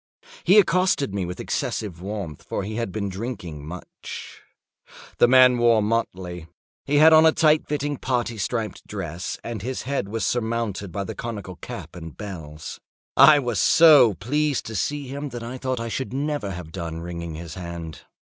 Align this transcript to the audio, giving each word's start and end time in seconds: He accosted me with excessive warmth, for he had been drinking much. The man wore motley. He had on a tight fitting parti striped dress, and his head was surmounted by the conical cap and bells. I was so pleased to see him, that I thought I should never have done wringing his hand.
He 0.43 0.57
accosted 0.57 1.13
me 1.13 1.27
with 1.27 1.39
excessive 1.39 2.01
warmth, 2.01 2.41
for 2.41 2.63
he 2.63 2.77
had 2.77 2.91
been 2.91 3.07
drinking 3.07 3.67
much. 3.67 4.41
The 5.19 5.27
man 5.27 5.59
wore 5.59 5.83
motley. 5.83 6.47
He 6.85 6.95
had 6.95 7.13
on 7.13 7.23
a 7.27 7.31
tight 7.31 7.67
fitting 7.67 7.97
parti 7.97 8.39
striped 8.39 8.87
dress, 8.87 9.37
and 9.43 9.61
his 9.61 9.83
head 9.83 10.09
was 10.09 10.25
surmounted 10.25 10.91
by 10.91 11.03
the 11.03 11.13
conical 11.13 11.57
cap 11.57 11.95
and 11.95 12.17
bells. 12.17 12.79
I 13.15 13.37
was 13.37 13.59
so 13.59 14.15
pleased 14.15 14.65
to 14.65 14.75
see 14.75 15.07
him, 15.07 15.29
that 15.29 15.43
I 15.43 15.59
thought 15.59 15.79
I 15.79 15.87
should 15.87 16.13
never 16.13 16.49
have 16.49 16.71
done 16.71 17.01
wringing 17.01 17.35
his 17.35 17.53
hand. 17.53 18.01